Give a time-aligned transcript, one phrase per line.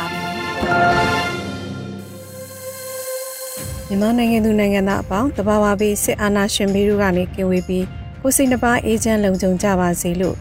[3.87, 7.85] မြန်မာနိုင်ငံသူနိုင်ငံသားအပေါင်းတဘာဝပြီးစစ်အာဏာရှင်ပြီးတို့ကနေကင်ဝေးပြီး
[8.21, 10.35] ကိုစိတ်နှပါအေဂျင့်လုံခြုံကြပါစေလို့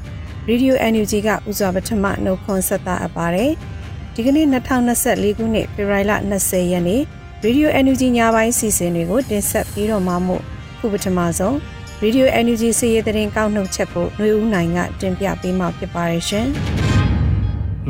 [0.48, 3.52] Radio NUG ကဥစွာပထမနှုတ်ခွန်းဆက်တာအပ်ပါတယ်
[4.14, 6.12] ဒီကနေ့2024ခုနှစ်ဖေဖော်ဝါရီလ
[6.42, 7.02] 20ရက်နေ့
[7.44, 10.42] Radio NUG ညပိုင်းစီစဉ်တွေကိုတင်ဆက်ပြီးတော့မှမို့
[10.78, 11.54] ခုပထမဆုံး
[12.02, 16.48] Radio NUG စီးရဲတဲ့ရင်ကောက်နှုတ်ချက်ကိုຫນွေဦးနိုင်ကတင်ပြပေးမှာဖြစ်ပါတယ်ရှင်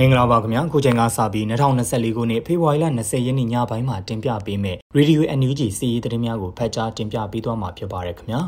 [0.03, 8.41] မင်္ဂလာပါခင်ဗျာခုချိန်ကစပြီး2024ခုနှစ်ဖေဖော်ဝါရီလ20ရက်နေ့ညပိုင်းမှာတင်ပြပေးမယ် Radio NUG စီးရီးသတင်းများကိုဖတ်ကြားတင်ပြပေးသွားမှာဖြစ်ပါတယ်ခင်ဗျာ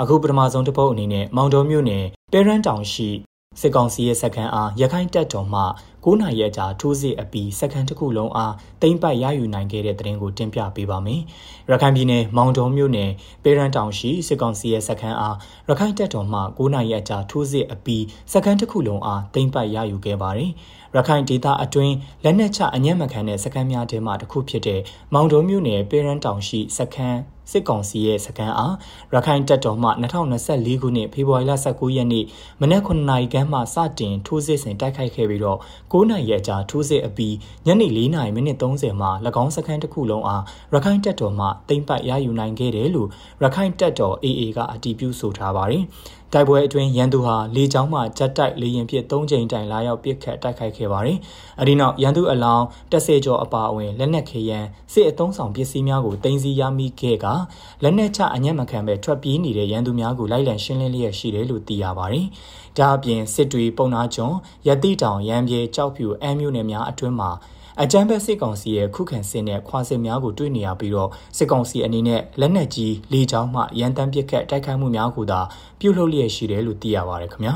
[0.00, 3.08] အခုပထမဆုံးတစ်ပုတ်အနေနဲ့မောင်တော်မြို့နယ်ပဲရန်တောင်ရှိ
[3.60, 5.62] စစ်ကောင်စီရဲ့စက္ကန့်အားရခိုင်တပ်တော်မှ
[6.04, 11.20] 9နိုင်ရဲ့ကြာထိုးစစ်အပြီးစက္ကန့်တစ်ခုလုံးအားတိမ့်ပတ်ရယူနိုင်ခဲ့တဲ့သတင်းကိုတင်ပြပေးပါမယ်။
[11.70, 13.10] ရခိုင်ပြည်နယ်မောင်တော်မြို့နယ်
[13.42, 15.36] ပေရန်တောင်ရှိစစ်ကောင်စီရဲ့စက္ကန့်အား
[15.68, 20.50] ရခိုင်တပ်တော်မှ9နိုင်ရဲ့ကြာထိုးစစ်အပြီးစက္ကန့်တစ်ခုလုံးအားတိမ့်ပတ်ရယူခဲ့ပါတယ်။
[20.96, 24.80] ရခိုင်ဒေသအတွင်းလက်နက်ချအညံ့မခံတဲ့စခန်းများထဲမှတစ်ခုဖြစ်တဲ့
[25.14, 27.18] မောင်တော်မြို့နယ်ပေရန်တောင်ရှိစခန်း
[27.50, 28.74] စစ်ကောင်စီရဲ့စခန်းအား
[29.14, 29.88] ရခိုင်တပ်တော်မှ
[30.36, 32.24] 2024ခုနှစ်ဖေဖော်ဝါရီလ19ရက်နေ့
[32.60, 35.58] မနက်9နာရီခန့်မှစတင်ထိုးစစ်ဆင်တိုက်ခိုက်ခဲ့ပြီးတော့
[35.92, 37.34] 9နာရီအကြာထိုးစစ်အပြီး
[37.66, 39.10] ညနေ4နာရီမိနစ်30မှာ၎
[39.42, 40.42] င်းစခန်းတစ်ခုလုံးအား
[40.72, 43.08] ရခိုင်တပ်တော်မှတိမ့်ပတ်ရယူနိုင်ခဲ့တယ်လို့
[43.42, 45.84] ရခိုင်တပ်တော် AA ကအတည်ပြုဆိုထားပါတယ်။
[46.32, 51.18] တိုက်ပွဲအတွင်းရန်သူဟာလေကြောင်းမှဂျက်တိုက်လေရင်ဖြင့်၃ကြိမ်တိုင်လာရောက်ပစ်ခတ်တိုက်ခိုက်ခဲ့ပါတယ်။
[51.60, 57.26] အဲဒီနောက်ရန်သူအလောင်းတက်စေကျော်အပါအဝင်လက်နက်ခေရန်စစ်အုံဆောင်ပစ္စည်းများကိုတင်စီရမိခဲ့က
[57.82, 62.26] လက်နက်ချအညံ့မခံပဲထွက်ပြေးနေတဲ့ရန်သူများကိုလိုက်လံရှင်းလင်းလျက်ရှိတယ်လို့သိရပါတယ်။
[62.78, 64.36] ဒါအပြင်စစ်တွေပုံနာကျွန်း
[64.66, 67.30] ရတိတောင်ရန်ပြေကြောက်ဖြူအမ်းမြို့နယ်များအတွင်းမှာ
[67.84, 75.40] အကြမ်းဖက်စစ်ကောင်စီရဲ့ခုခံစစ်နဲ့ခွာစစ်များကိုတွေ့နေရပြီးတော့စစ်ကောင်စီအနေနဲ့လက်နက်ကြီးလေကြောင်းမှရန်တမ်းပစ်ခတ်တိုက်ခိုက်မှုများကိုသာ
[75.80, 77.54] ပြုလုပ်လျက်ရှိတယ်လို့သိရပါတယ်ခင်ဗျာ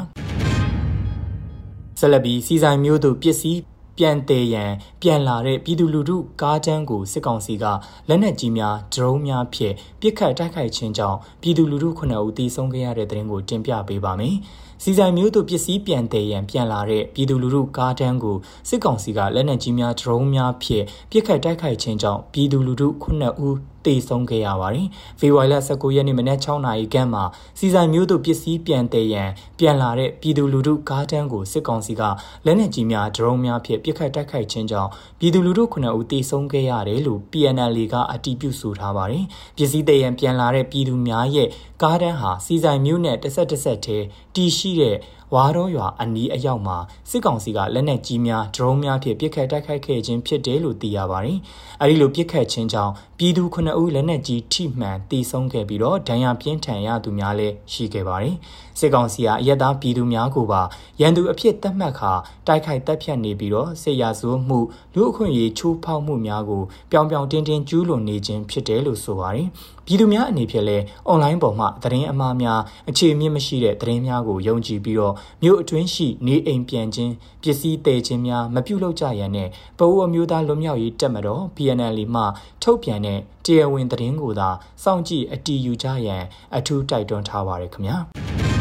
[1.98, 3.60] ဆက်လက်ပြီးစီဆိုင်မျိုးတို့ပစ္စည်း
[3.98, 7.64] ပြန်တည်ရန်ပြန်လာတဲ့ပြည်သူလူထုကားတန်းကိုစစ်ကောင်စီက
[8.08, 14.36] လက်နက်ကြီးများဒရုန်းများဖြင့်ပစ်ခတ်တိုက်ခိုက်ခြင်းကြောင့်ပြည်သူလူထု9ဦးသေဆုံးခဲ့ရတဲ့တဲ့ရင်ကိုတင်ပြပေးပါမယ်။
[14.82, 18.36] စီဆိုင်မျိုးတို့ပစ္စည်းပြန်တည်ရန်ပြန်လာတဲ့ပြည်သူလူထုကားတန်းကို
[18.68, 24.86] စစ်ကောင်စီကလက်နက်ကြီးများဒရုန်းများဖြင့်ပစ်ခတ်တိုက်ခိုက်ခြင်းကြောင့်ပြည်သူလူထု9ဦး တေဆုံးခဲ့ရပါတယ်။
[25.20, 27.24] ဖေဖော်ဝါရီလ19ရက်နေ့မနက်6နာရီခန့်မှာ
[27.58, 32.02] စီဆိုင်မျိုးတို့ပစ္စည်းပြန်တည်ရန်ပြန်လာတဲ့ပြည်သူလူထုကားတန်းကိုစစ်ကောင်စီက
[32.44, 39.24] လက်နက်ကြီးများဒရုန်းများဖြင့်ပစ်ခတ်တိုက်ခိုက်ခြင်းကြောင့်ပြည်သူလူထု9ဦးတေဆုံးခဲ့ရတယ်လို့ PNL ကအတည်ပြုဆိုထားပါတယ်။
[39.56, 41.48] ပစ္စည်းတည်ရန်ပြန်လာတဲ့ပြည်သူများရဲ့
[41.82, 44.96] ကားတန်းဟာစီဆိုင်မျိုးနဲ့တစ်ဆက်တစ်ဆက်တည်းတီရှိတဲ့
[45.34, 46.76] ဝါရောရွာအနီးအရောက်မှာ
[47.10, 51.38] စစ်ကောင်စီကလက်နက်ကြီးများဒရုန်းများဖြင့်ပစ်ခတ်တိုက်ခိုက်ခဲ့ခြင်းဖြစ်တယ်လို့သိရပါတယ်။
[51.80, 58.34] အဲဒီလိုပစ်ခတ်ခြင်းကြောင့်ပြည်သူ9ဦးလက်နက်ကြီးထိမှန်တေဆုံးခဲ့ပြီးတော့ဒဏ်ရာပြင်းထန်ရသူများလည်းရှိခဲ့ပါတယ်။
[58.78, 60.62] စစ်ကောင်စီကအရက်သားပြည်သူများကိုပါ
[61.00, 62.12] ရန်သူအဖြစ်သတ်မှတ်ခါ
[62.46, 64.58] တိုက်ခိုက်တပ်ဖြတ်နေပြီးတော့စစ်ရာဇဝမှု
[64.94, 69.48] လူအခွင့်အရေးချိုးဖောက်မှုများကိုပြောင်ပြောင်တင်းတင်းကျူးလွန်နေခြင်းဖြစ်တယ်လို့ဆိုပါတယ်။
[69.86, 77.12] ပြည်သူများအနေဖြင့်လည်းအွန်လိုင်းပေါ်မှာသတင်းအမှားများအခြေအမြင့်မရှိတဲ့သတင်းများကိုယုံကြည်ပြီးတော့မြို့အတွင်းရှိနေအိမ်ပြန်ခြင်း
[77.42, 82.22] ပစ္စည်းတည်ခြင်းများမပြုလုပ်ကြရန်နဲ့ပအိုးအမျိုးသားလွတ်မြောက်ရေးတပ်မတော် PNL မှ
[82.62, 84.48] ထုတ်ပြန်တဲ့တရားဝင်သတင်းကိုသာ
[84.84, 86.24] စောင့်ကြည့်အတည်ယူကြရန်
[86.56, 88.53] အထူးတိုက်တွန်းထားပါရခင်ဗျာ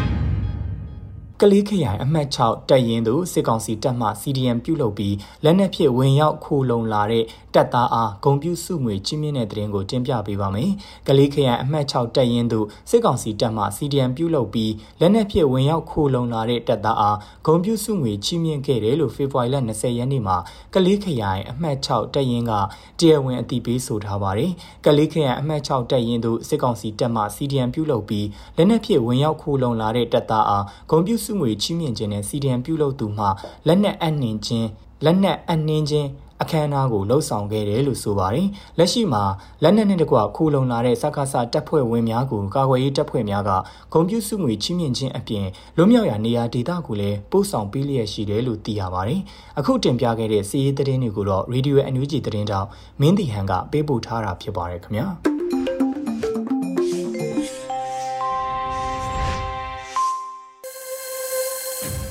[1.46, 7.24] ကလေးခရိုင်အမှတ်6တပ်ရင်းသူစစ်ကောင်စီတပ်မှ CDM ပြုလုပ်ပြီးလက်နက်ဖြင့်ဝင်ရောက်ခိုးလုံလာတဲ့
[7.56, 10.72] တပ်သားအားဂုံပြူစုငွေချင်းမြင့်တဲ့တရင်ကိုတင်ပြပေးပါမယ်။
[11.08, 12.60] ကလေးခရိုင်အမှတ်6တပ်ရင်းသူ
[12.90, 20.38] စစ်ကောင်စီတပ်မှ CDM ပြုလုပ်ပြီးလက်နက်ဖြင့်ဝင်ရောက်ခိုးလုံလာတဲ့တပ်သားအားဂုံပြူစုငွေချင်းမြင့်ခဲ့တယ်လို့ဖေဖော်ဝါရီလ20ရက်နေ့မှာ
[20.74, 22.52] ကလေးခရိုင်အမှတ်6တပ်ရင်းက
[23.00, 24.52] တရားဝင်အသိပေးဆိုထားပါတယ်။
[24.86, 33.26] ကလေးခရိုင်အမှတ်6တပ်ရင်းသူစစ်ကောင်စီတပ်မှ CDM ပြုလုပ်ပြီးလက်နက်ဖြင့်ဝင်ရောက်ခိုးလုံလာတဲ့တပ်သားအားဂုံပြူစုငွေချင်းမြင့်ခြင်းနဲ့ CDM ပြုလုပ်သူမှ
[33.68, 34.68] လက်နက်အနှင်ခြင်း
[35.06, 36.10] လက်နက်အနှင်းချင်း
[36.42, 38.48] အခမ်းအနားကိုလှုပ်ဆောင်ခဲ့တယ်လို့ဆိုပါတယ်။
[38.78, 39.24] လက်ရှိမှာ
[39.64, 43.52] လက်နက်နဲ့တကွခိုးလုံလာတဲ့စကားစတပ်ဖွဲ့ဝင်များကိုကာကွယ်ရေးတပ်ဖွဲ့များက
[43.94, 45.46] ဂုံပြူစုငွေချီးမြှင့်ခြင်းအပြင်
[45.78, 49.22] လွမြောက်ရာနေရာဒေသကိုလည်းပို့ဆောင်ပေးလျက်ရှိတယ်လို့သိရပါတယ်။
[49.60, 52.68] အခုတင်ပြခဲ့တဲ့စီးရေးသတင်းတွေကိုတော့ Radio NUG သတင်းတောက်
[53.02, 55.08] မင်းတီဟန်ကပေးပို့ထားတာဖြစ်ပါတယ်ခင်ဗျာ။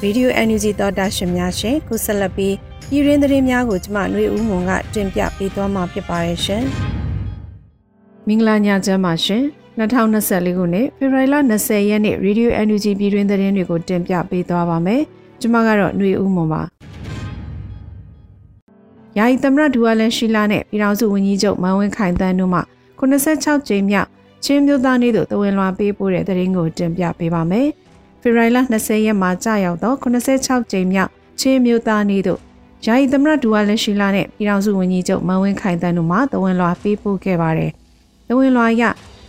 [0.03, 2.55] ရေဒီယို NUG သောတာရှင်များရှင်ခုဆက်လက်ပြီး
[2.89, 6.63] ပြည်ရင်းသတင်းများကိုကျမຫນွေဦးမွန်ကတင်ပြပေးသွားမှာဖြစ်ပါရဲ့ရှင်။
[8.27, 9.43] မင်္ဂလာညချမ်းပါရှင်။
[9.77, 15.01] 2024ခုနှစ်ဖေဖော်ဝါရီလ20ရက်နေ့ရေဒီယို NUG ပြည်တွင်းသတင်းတွေကိုတင်ပြပေးသွားပါမယ်။
[15.41, 16.61] ကျမကတော့ຫນွေဦးမွန်ပါ။
[19.17, 22.61] ယာယီသမရဒူဝါလန်ရှိလာနဲ့ပြည်ထောင်စုဝန်ကြီးချုပ်မန်ဝင်းခိုင်တန်းတို့မှ
[22.99, 24.09] 86ကြိမ်မြောက်
[24.43, 27.67] ချင်းမျိုးသားနေ့သို့တဝင်လွှာပေးပို့တဲ့သတင်းကိုတင်ပြပေးပါမယ်။
[28.22, 31.10] ဖေဖော်ဝါရီလ20ရက်မှာကြာရောက်သော86ကြိမ်မြောက်
[31.40, 32.40] ချင်းမျိုးသားနေ့သို့
[32.86, 37.70] ယာယီသမရဒူဝါလက်ရှိလာနဲ့ပြည်ထောင်စုဝန်ကြီးချုပ်မန်ဝင်းခိုင်တန်းတို့မှတဝန်လွှာပေးပို့ခဲ့ပါတယ်။
[38.28, 38.82] တဝန်လွှာရ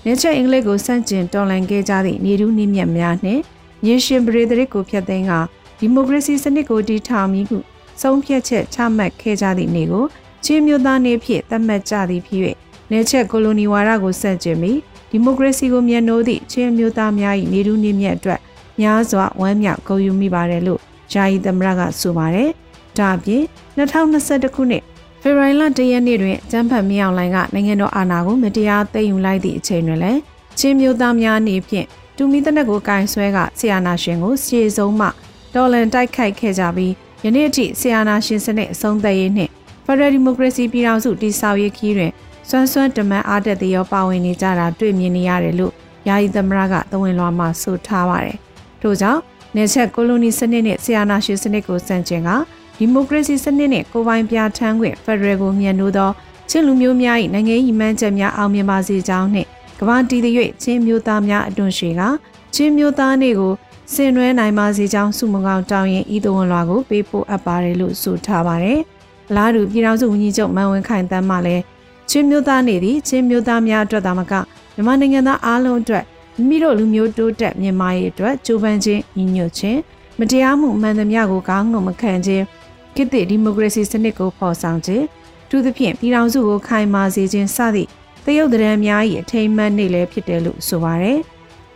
[0.05, 3.41] နေချက်အင်္ဂလိပ်ကိုစန့်ကျင်တော်လှန်ခဲ့ကြသည့်နေတူးနှိမြတ်များနှင့်
[3.87, 5.31] ရင်းရှင်ပရိသတ်ကိုဖျက်သိမ်းက
[5.79, 7.57] ဒီမိုကရေစီစနစ်ကိုတည်ထောင်မိခု
[8.01, 10.05] ဆုံးဖြတ်ချက်ချမှတ်ခဲ့ကြသည့်နေ့ကို
[10.45, 12.41] ချင်းမျိုးသားနေ့ဖြင့်သတ်မှတ်ကြသည်ဖြစ်၍
[12.91, 14.79] နေချက်ကိုလိုနီဝါဒကိုစန့်ကျင်ပြီး
[15.11, 18.41] ဒီမိုကရေစီကိုမြတ်နိုးသည့်ချင်းမျိုးသားများ၏နေတူးနှိမြတ်အတွက်
[18.79, 20.79] များစွာဝမ်းမြောက်ဂုဏ်ယူမိပါတယ်လို့
[21.13, 22.49] ယာယီသမရကဆိုပါတယ်။
[22.97, 23.43] ဒါအပြင်
[23.77, 24.83] 2021ခုနှစ်
[25.21, 30.19] ဖေဖော်ဝါရီလ၁ရက်နေ့တွင်ကျန်းဖတ်မြောင်လိုင်းကနိုင်ငံတော်အာဏာကိုမတရားသိမ်းယူလိုက်သည့်အချိန်တွင်လည်း
[30.59, 31.87] ချင်းမျိုးသားများအနေဖြင့်
[32.17, 35.07] တူမီတနက်ကိုကင်ဆွဲကဆီယာနာရှင်ကိုစီဆုံးမှ
[35.53, 36.93] တော်လန်တိုက်ခိုက်ခဲ့ကြပြီး
[37.23, 39.51] ယနေ့အထိဆီယာနာရှင်စနစ်အဆုံးသတ်ရေးနှင့်
[39.85, 42.11] ဖရယ်ဒီမိုကရေစီပြည်ထောင်စုတည်ဆောက်ရေးခီးတွင်
[42.49, 45.73] စွမ်းစွမ်းတမန်အားတက်သရောပါဝင်နေကြတာတွေ့မြင်နေရတယ်လို့
[46.07, 48.37] ယာယီသမရကသဝင်လွှာမှာဆိုထားပါတယ်။
[48.83, 49.21] ထို့ကြောင့်
[49.55, 52.29] နေချက်ကိုလိုနီစနစ်နဲ့ဆီယာနာရှင်စနစ်ကိုစန့်ကျင်က
[52.77, 56.09] ဒီမိုကရေစီစနစ်နဲ့ကိုပိုင်ပြဋ္ဌာန်းခွင့်ဖက်ဒရယ်ကိုမြတ်နိုးသော
[56.49, 59.47] ချင်းလူမျိုးများ၏နိုင်ငံရေးမှန်းချက်များအောင်မြင်ပါစေကြောင်းနှင့်
[59.79, 62.01] ကမ္ဘာတည်သည့်ချင်းမျိုးသားများအတွန်းရှိက
[62.55, 63.53] ချင်းမျိုးသားနေ့ကို
[63.93, 68.79] ဆင်နွှဲနိုင်ပါစေကြောင်းစုမကောင်းတောင်းရင်ဤသဝန်လွှာကိုပေးပို့အပ်ပါတယ်လို့ဆိုထားပါတယ်။
[69.29, 71.63] အလားတူပြည်ထောင်စုဝန်ကြီးချုပ်မန်ဝင်းခိုင်တန်းမှလည်း
[72.09, 74.33] ချင်းမျိုးသားနေ့သည်ချင်းမျိုးသားများအတွက်သာမက
[74.75, 76.03] မြန်မာနိုင်ငံသားအားလုံးအတွက်
[76.35, 79.79] မိမိတို့လူမျိုးတိုးတက်မြန်မာရေးအတွက်ကြိုးပမ်းခြင်းညီညွတ်ခြင်း
[80.19, 82.43] မတရားမှုမှန်သမျှကိုကောင်းငုံမခံခြင်း
[82.95, 85.05] ခေတ်သစ်ဒီမိုကရေစီစနစ်ကိုဖော်ဆောင်ခြင်း
[85.49, 87.89] သူသဖြင့်ပြည်ထောင်စုကိုခိုင်မာစေခြင်းစသည့်
[88.25, 91.19] တရုတ်တရံများ၏အထိမ်းအမှတ်နေ့လည်းဖြစ်တယ်လို့ဆိုပါရယ်။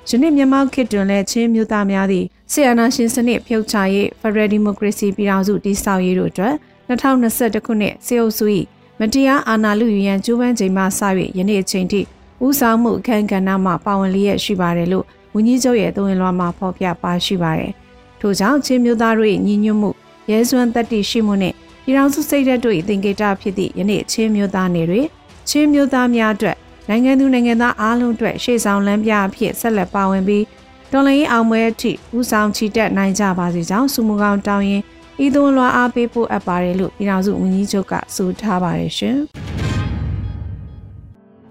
[0.09, 6.56] ယနေ့မြန်မာခေတ်တွင်လည်းချင်းမျိုးသားများသည့်ဆီယနာရှင်စနစ်ဖြုတ်ချရေးဖရယ်ဒီမိုကရေစီပြည်ထောင်စုတည်ဆောက်ရေးတို့အတွက်
[6.89, 8.45] 2021ခုနှစ်စေအုပ်စု၏
[9.00, 11.01] မတရားအာဏာလုယူရန်ကြိုးပမ်းချိန်မှစ၍
[11.38, 12.01] ယနေ့အချိန်ထိ
[12.45, 17.72] ဦးဆောင်မှုအခမ်းကဏ္ဍမှပါဝင်လျက်ရှိပါတယ်လို့ဝန်ကြီးချုပ်ရဲ့သဝင်လွှာမှာဖော်ပြပါရှိပါတယ်။
[18.19, 19.92] ထို့ကြောင့်ချင်းမျိုးသားတို့၏ညီညွတ်မှု
[20.31, 21.54] ရဲစွမ်းတက်တည်ရှိမှုနဲ့
[21.84, 25.01] ပြည်ထောင်စုစိတ်ဓာတ်တို့၏သင်္ကေတဖြစ်သည့်ယနေ့ချင်းမျိုးသားနေတွေ
[25.50, 26.57] ချင်းမျိုးသားများအတွက်
[26.89, 30.44] နိုင်ငံသူနိုင်ငံသားအားလုံးအတွက်ရှေ့ဆောင်လမ်းပြအဖြစ်ဆက်လက်ပါဝင်ပြီး
[30.92, 34.84] တော်လှန်ရေးအောင်ပွဲအထိဦးဆောင်ချီတက်နိုင်ကြပါစေကြောင်းစုမကောင်တောင်းရင်
[35.25, 39.18] ဤသွန်လွှာအားပေးဖို့အပ်ပါတယ်လို့ပြည်ထောင်စုဝန်ကြီးချုပ်ကဆိုထားပါတယ်ရှင်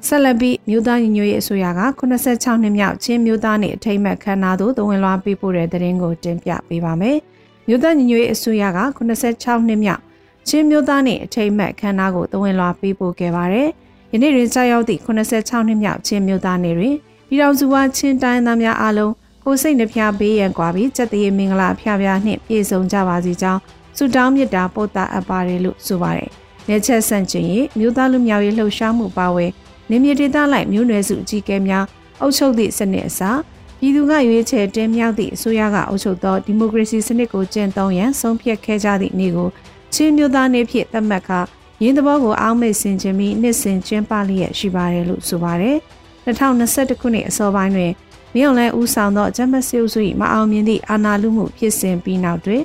[0.05, 1.71] ဆက်လက်ပြီးမြို့သားညီညွတ်ရေးအစိုးရက
[2.01, 7.17] 86နှစ်မြောက်ချင်းမြို့သားနေအထိမ်းအမှတ်ခမ်းနားသို့သဝင်လွှာပေးပို့တဲ့သတင်းကိုတင်ပြပေးပါမယ်။
[7.69, 10.03] မြို့သားညီညွတ်ရေးအစိုးရက86နှစ်မြောက်
[10.49, 13.69] ချင်းမြို့သားနဲ့အထိမ်းအမှတ်ခမ်းနားကိုသဝင်လွှာပေးပို့ခဲ့ပါတယ်။
[14.13, 16.95] ယနေ့တွင်ကြာရောက်သည့်86နှစ်မြောက်ချင်းမြို့သားနေတွင်
[17.29, 19.13] ပြည်တော်စုဝါချင်းတိုင်းသားများအားလုံး
[19.45, 23.61] ကိုစိတ်နှဖျားပေးရန်ကွာပြီးစက်တရေမင်္ဂလာဖျားဖျားနှင့်ပြည့်စုံကြပါစေကြောင်း
[23.97, 26.31] ဆုတောင်းမေတ္တာပို့တာအပ်ပါတယ်လို့ဆိုပါတယ်။
[26.69, 29.47] လက်ချက်ဆန့်ကျင်ရေးမြို့သားလူမျိုးရေးလှုပ်ရှားမှုပါဝဲ
[29.91, 31.85] နေမြေဒေသလိုက်မြို့နယ်စုအကြီးအကဲများ
[32.21, 33.39] အုပ်ချုပ်သည့်စနစ်အစား
[33.79, 39.49] ပြည်သူကရွေးချယ်တင်မြှောက်သည့်အစိုးရကအုပ်ချုပ်သောဒီမိုကရေစီစနစ်ကိုကျင့်သုံးရန်ဆုံးဖြတ်ခဲ့ကြသည့်နေ့ကို
[39.95, 41.41] ချင်းမျိုးသားနေ့ဖြင့်သတ်မှတ်ကာ
[41.83, 45.77] ရင်းသဘောကိုအောက်မေ့ဆင်ခြင်းပြီးနှစ်စဉ်ကျင်းပလျက်ရှိပါတယ်လို့ဆိုပါတယ်။
[46.27, 47.93] 2021ခုနှစ်အစောပိုင်းတွင်
[48.35, 52.63] မြောင်လဲဦးဆောင်သောဂျမတ်စီအုပ်စု၏မအောင်မြင်သည့်အာဏာလုမှုဖြစ်စဉ်ပြီးနောက်တွင်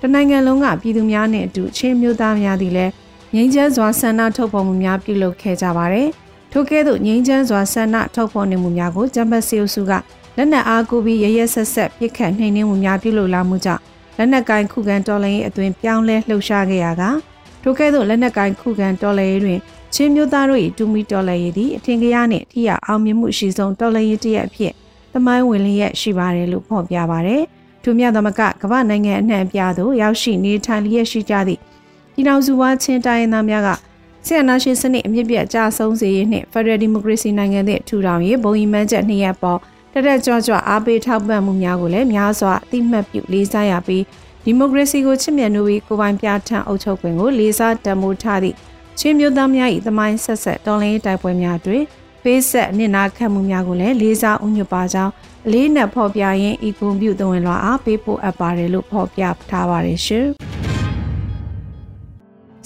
[0.00, 2.92] တနိုင်ငံလုံးကပြည်သူများနှင့်အတူချင်းမျိုးသားများသည်လည်း
[3.34, 6.08] ငြိမ်းချမ်းစွာဆန္ဒထုတ်ဖော်မှုများပြုလုပ်ခဲ့ကြပါတယ်။
[6.56, 9.92] ထို့ကဲ့သို့ငြိမ်းချမ်းစွာဆန္ဒထုတ်ဖော်နေမှုများကိုဂျမတ်စီအုပ်စုက
[10.36, 13.82] လက်နက်အားကိုပြီးရရဆက်ဆက်ပြစ်ခတ်နှိမ်နင်းမှုများပြုလုပ်လာမှုကြောင့်
[14.16, 17.02] လက်နက်ကိုင်ခုခံတော်လှန်ရေးအသွင်ပြောင်းလဲလှုပ်ရှားခဲ့ရက
[17.62, 19.58] ထိုကဲ့သို့လက်နက်ကိုင်ခုခံတော်လှန်ရေးတွင်
[19.94, 24.72] ချင်းမျိုးသားတို့၏တူမီတော်လှန်ရေးသည်အထင်ကြီးနှင့်ထိရအောင်မြင်မှုရှိဆုံးတော်လှန်ရေးတရက်အဖြစ်
[25.12, 27.42] သမိုင်းဝင်လျက်ရှိပါတယ်လို့ဖော်ပြပါတယ်။
[27.82, 31.60] ထိုမြတ်သမကကမ္ဘာနိုင်ငံအနှံ့ပြားသို့ရောက်ရှိနေထိုင်လျက်ရှိကြသည့်
[32.14, 33.68] ပြည်တော်စုဝါချင်းတိုင်းသားများက
[34.26, 39.58] ဆီယနာရှင်စနစ်အမြင့်ပြတ်ကြဆုံးစေရေးနှင့် Federal Democracy နိုင်ငံသည့်ထူထောင်ရေးဘုံဤမှန်းချက်နှစ်ရပ်ပေါ်
[39.92, 44.04] တရက်ကြွကြွအားပေးထောက်ပံ့မှုများကိုလည်းများစွာအသိမှတ်ပြုလေးစားရပြီး
[44.44, 48.56] ဒီမိုကရေစီကိုချစ်မြတ်နိုးပြီးကိုပိုင်ပြဋ္ဌာန်းအုပ်ချုပ်ခွင့်ကိုလေးစားတံမိုးထားသည့်
[48.98, 51.82] ချင်းမျိုးသားများ၏သမိုင်းဆက်ဆက်တော်လှန်ရေးတိုက်ပွဲများတွင်
[52.24, 55.12] ပေးဆက်နစ်နာခံမှုများကိုလည်းလေးစားဥညွတ်ပါကြောင်း
[55.46, 60.26] အလေးနက်ဖော်ပြရင်းဤကွန်ပျူတာဝင်လွှာအားပေးပို့အပ်ပါတယ်လို့ဖော်ပြထားပါတယ်ရှင်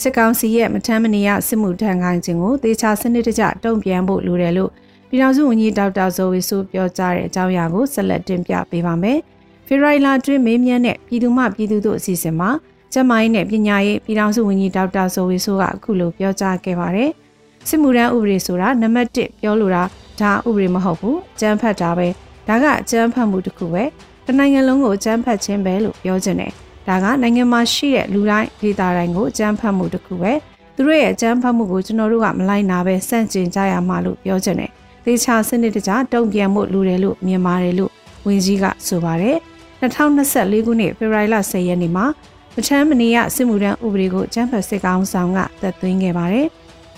[0.03, 4.71] စစ်ကောင်စီရဲ့မထမ်းမနေရစစ်မှုထမ်းခိုင်းခြင်းကိုသေချာစနစ်တကျတုံ့ပြန်ဖို့လိုတယ်လို့
[5.09, 9.19] ပြည်ထောင်စုဝန်ကြီးဒေါက်တာဇော်ဝေဆိုပြောကြားတဲ့အကြောင်းအရာကိုဆက်လက်တင်ပြပေးပါမယ်။
[9.67, 12.51] ဖေရိုင်လာတွင်မေးမြန်းတဲ့ပြည်သူ့မှပြည်သူတို့အစီအစဉ်မှာ
[12.93, 17.11] ကျန်းမာရေးနဲ့ပညာရေးပြည်ထောင်စုဝန်ကြီးဒေါက်တာဇော်ဝေဆိုကအခုလိုပြောကြားခဲ့ပါတယ်။
[17.69, 19.83] စစ်မှုထမ်းဥပဒေဆိုတာနံပါတ်1ပြောလိုတာ
[20.21, 22.09] ဒါဥပဒေမဟုတ်ဘူး။ကျန်းဖတ်တာပဲ။
[22.49, 23.85] ဒါကအကျန်းဖတ်မှုတစ်ခုပဲ။
[24.27, 26.55] တနိုင်ငံလုံးကိုကျန်းဖတ်ခြင်းပဲလို့ပြောချင်တယ်။
[26.89, 30.33] ဒါကနိုင်ငံမှာရှိတဲ့လူတိုင်းဒေသတိုင်းကိုကျန်းဖတ်မှုတစ်ခုပဲ။
[30.75, 34.71] သူတို့ရဲ့ကျန်းဖတ်မှုကိုကျွန်တော်တို့ကမလိုက်နာပဲစန့်ကျင်ကြရမှာလို့ပြောချင်တယ်။
[35.05, 37.93] သေချာစနစ်တကျတုံ့ပြန်မှုလိုတယ်လို့မြင်ပါတယ်လို့
[38.27, 39.37] ဝန်ကြီးကဆိုပါတယ်
[39.81, 42.07] 2024ခုနှစ်ဖေဖော်ဝါရီလ10ရက်နေ့မှာ
[42.55, 46.47] မချမ်းမနေရစစ်မှုထမ်းဥပဒေကိုကျန်းဖတ်စစ်ကောင်ဆောင်ကသက်သွင်းခဲ့ပါတယ်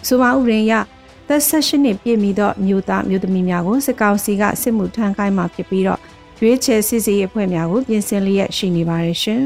[0.07, 0.73] ဆိုပါဥပဒေအရ
[1.29, 6.01] သက်16နှစ်ပြည့်မီသောမြို့သားမြို့သမီးများကိုစစ်ကောင်စီကစစ်မှုထမ်းခိုင်းမှာဖြစ်ပြီးတော့
[6.40, 9.44] ရွေးချယ်စစ်စီအဖွဲ့များကိုပြင်ဆင်လျက်ရှိနေပါတယ်ရှင်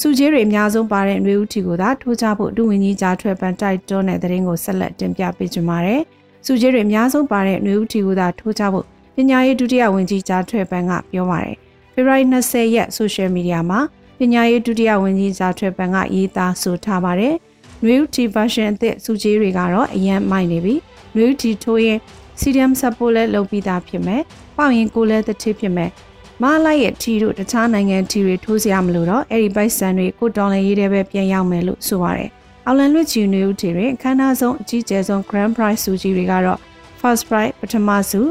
[0.00, 6.00] စုကြီးတွေအများဆုံးပါတဲ့ຫນွေဦးထီကိုသာထိုးချဖို့ဒုဝန်ကြီးကြားထွက်ပန်တိုက်တွန်းတဲ့တဲ့ရင်ကိုဆက်လက်တင်ပြပေးကြပါမယ်။
[6.46, 8.84] စုကြီးတွေအများဆုံးပါတဲ့ຫນွေဦးထီကိုသာထိုးချဖို့
[9.16, 11.56] ပညာရေးဒုတိယဝန်ကြီးကြားထွက်ပန်ကပြောပါတယ်။
[11.94, 13.80] ဖေဖော်ဝါရီ20ရက်ဆိုရှယ်မီဒီယာမှာ
[14.18, 17.34] ပညာရေးဒုတိယဝန်ကြီးကြားထွက်ပန်ကရေးသားဆိုထားပါတယ်။
[17.86, 20.74] New T version အသစ်စုကြီးတွေကတော့အရန်မိုက်နေပြီ။
[21.16, 21.98] New T ထိုးရင်
[22.40, 24.22] CDM support လဲလုပ်ပြီးသားဖြစ်မယ်။
[24.57, 25.91] ပေါင်ရင်ကိုလဲတစ်ထစ်ဖြစ်မယ်။
[26.41, 32.29] မလိုက်ရဲ့ T တို့တခြားနိုင်ငံ T တွေထိုးစရာမလိုတော့အဲ့ဒီဘိုက်ဆန်တွေကိုတော်လန်ရေးတဲ့ပဲပြန်ရောက်မယ်လို့ဆိုပါတယ်။
[32.67, 36.59] အော်လန်လွစ်ဂျီနူတီတွင်အခမ်းအနားဆုံးအကြီးကျယ်ဆုံး Grand Prize စုကြီးတွေကတော့
[36.99, 38.21] First Prize ပထမဆု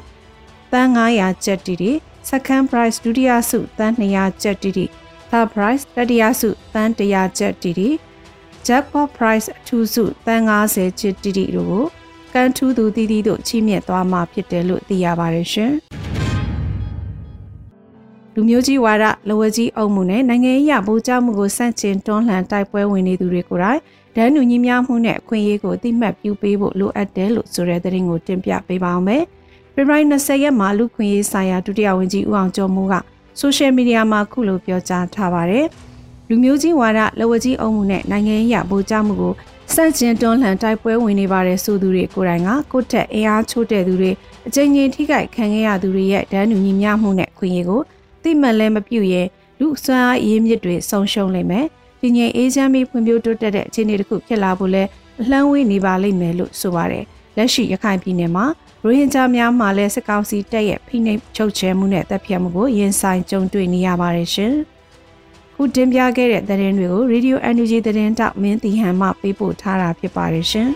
[0.72, 1.90] တန်း900ကျပ်တီတီ
[2.28, 4.84] Second Prize ဒုတိယဆုတန်း200ကျပ်တီတီ
[5.30, 7.88] Third Prize တတိယဆုတန်း100ကျပ်တီတီ
[8.66, 11.84] Jackpot Prize အထူးဆုတန်း90ကျပ်တီတီတို့ကို
[12.34, 15.72] ကန်ထူးသူတည်တည်တို့ချီးမြှင့်သွားမှာဖြစ်တယ်လို့သိရပါတယ်ရှင်
[18.34, 23.80] လူမျိုးကြီးဝါဒလဝကြီးအုံမှုနဲ့နိုင်ငံရေးရဗိုလ်ချုပ်မှုကိုစန့်ကျင်တွန်းလှန်တိုက်ပွဲဝင်နေသူတွေကိုယ်တိုင်
[24.16, 29.22] ဒန်းနူညီများမှုနဲ့အခွင့်အရေးကိုအသိမှတ်ပြုပေးဖို့လိုအပ်တယ်လို့ဆိုတဲ့သတင်းကိုတင်ပြပေးပါောင်းမယ်။
[29.74, 32.94] ဖေဖော်ဝါရီ20ရက်မှာလူခွင့်ရေးဆိုင်ရာဒုတိယဝန်ကြီးဦးအောင်ကျော်မိုးက
[33.38, 35.66] ဆိုရှယ်မီဒီယာမှာခုလိုပြောကြားထားပါတယ်။
[36.28, 39.32] လူမျိုးကြီးဝါဒလဝကြီးအုံမှုနဲ့နိုင်ငံရေးရဗိုလ်ချမှုကို
[39.72, 44.10] စန့်ကျင်တွန်းလှန်တိုက်ပွဲဝင်နေပါတယ်ဆိုသူတွေကိုယ်တိုင်ကကိုယ့်တက်အင်အားချိုးတဲ့သူတွေ
[44.46, 47.80] အကြိမ်ကြိမ်ထိခိုက်ခံခဲ့ရသူတွေရဲ့ဒဏ်ညူညီမျှမှုနဲ့ခွင့်ရကို
[48.22, 49.28] သိမှန်လဲမပြုတ်ရင်
[49.60, 51.66] လူစွမ်းအားရင်းမြစ်တွေဆုံးရှုံးလိမ့်မယ်။
[52.00, 54.82] ဒီငြိမ်အေးချမ်းပြီးဖွံ့ဖြိုးတိုးတက်တဲ့အခြေအနေတစ်ခုဖြစ်လာဖို့လဲ
[55.20, 57.04] အလှမ်းဝေးနေပါလိမ့်မယ်လို့ဆိုပါတယ်။
[57.36, 58.46] လက်ရှိရခိုင်ပြည်နယ်မှာ
[58.82, 64.54] ရိုဟင်ဂျာများမှလည်းစစ်ကောင်စီတပ်ရဲ့ဖိနှိပ်ချုပ်ချယ်မှုနဲ့တပ်ဖြတ်မှုကိုရင်ဆိုင်ကြုံတွေ့နေရပါတယ်ရှင်။
[65.56, 70.68] ခုတင်ပြခဲ့တဲ့သတင်းတွေကို Radio NUG သတင်းတောက်မင်းတီဟန်မှပေးပို့ထားတာဖြစ်ပါတယ်ရှင်။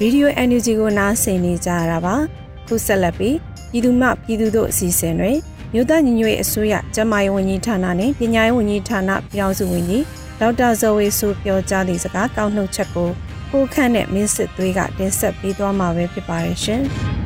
[0.00, 2.14] Radio NUG ကိုနားဆင်နေကြရတာပါ။
[2.66, 3.36] ခုဆက်လက်ပြီး
[3.70, 5.32] ပြည်သူ့မှပြည်သူတို့အစီအစဉ်တွေ
[5.72, 10.04] မြို့သားညီညွတ်ရေးအစိုးရကျန်းမာရေးဝန်ကြီးဌာနနဲ့ပညာရေးဝန်ကြီးဌာနပြည်ထောင်စုဝန်ကြီး
[10.40, 13.10] ဒေါက်တာဇော်ဝေဆိုပြောကြားသည့်စကားကောက်နှုတ်ချက်ကို
[13.52, 16.84] ကိုခန့်နဲ့မင်းစစ်သွေးကတင်ဆက်ပေးသွားမှာပဲဖြစ်ပါတယ်ရှင်။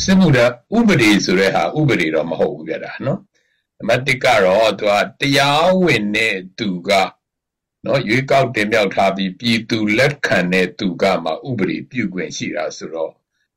[0.00, 0.38] စစ်မှုထ
[0.76, 3.18] ဥပဒေဆိုတဲ့ဟာဥပဒေတော့မဟုတ်ဘူးပြတာနော်။
[3.80, 6.90] အမတ်တစ်ကတော့သူကတရားဝင်တဲ့သူက
[7.86, 13.12] နော်ရွေးကောက်တင်မြှောက်ထားပြီးပြည်သူလက်ခံတဲ့သူကမှဥပဒေပြုခွင့်ရှိတာဆိုတော့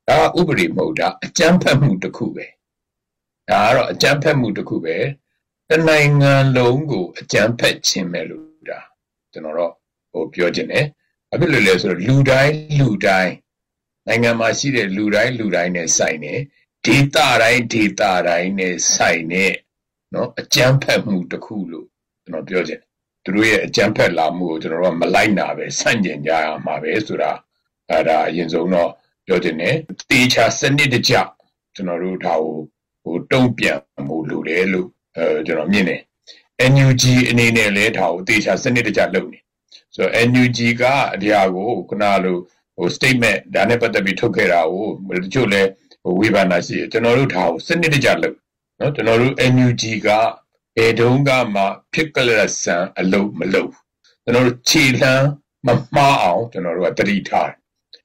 [0.08, 2.46] ဒါဥပဒေမဟုတ်တာအကြမ်းဖက်မှုတစ်ခုပဲ။
[3.50, 4.96] ဒါကတော့အကြမ်းဖက်မှုတစ်ခုပဲ။
[5.68, 8.80] တနိုင်ငံလုံးကိုအကြမ်းဖက်ခြင်းပဲလို့ဒါ
[9.32, 9.72] ကျွန်တော်တော့
[10.12, 10.84] ဟိုပြောခြင်းတယ်။
[11.30, 13.32] ဘာဖြစ်လို့လဲဆိုတော့လူတိုင်းလူတိုင်း
[14.06, 16.34] နိုင်ငံမှာရှိတဲ့လူတိုင်းလူတိုင်းနဲ့ဆိုင်နေ
[16.84, 19.44] ဒေတာတိုင်းဒေတာတိုင်းနဲ့ဆိုင်နေ
[20.14, 21.86] နော်အကြမ်းဖက်မှုတစ်ခုလို့
[22.24, 22.80] ကျွန်တော်ပြောချင်
[23.24, 27.32] သူတို့ရဲ့အကြမ်းဖက်လာမှုကိုကျွန်တော်တို့ကမလိုက်နာပဲဆန့်ကျင်ကြရမှာပဲဆိုတာ
[27.90, 28.90] အဲဒါအရင်ဆုံးတော့
[29.26, 29.74] ပြောချင်တယ်
[30.10, 31.12] တေချာစနစ်တကျ
[31.74, 32.56] ကျွန်တော်တို့ဒါကို
[33.02, 36.00] ဟိုတုံ့ပြန်မှုလိုတယ်လို့အဲကျွန်တော်မြင်တယ်
[36.72, 39.38] NUG အနေနဲ့လည်းဒါကိုတေချာစနစ်တကျလုပ်နေ
[39.94, 40.82] ဆိုတော့ NUG က
[41.14, 42.36] အဒီဟာကိုခုနလို
[42.76, 44.86] ဟို statement ဒါနဲ့ပတ်သက်ပြီးထုတ်ခဲ့တာကို
[45.24, 45.62] တချို့လဲ
[46.02, 48.36] ဟိုဝေဖန်တာရှိတယ်ကျွန်တော်တို့ဒါကိုစနစ်တကျလုပ်
[48.80, 50.08] နော်ကျွန်တော်တို့ NUG က
[50.76, 52.30] ဘယ်တုန်းကမှဖြစ်ကလ
[52.62, 53.72] ဆန်အလုပ်မလုပ်
[54.24, 55.26] ကျွန်တော်တို့ခြေလှမ်း
[55.66, 57.50] မမှားအောင်ကျွန်တော်တို့ကတတိထား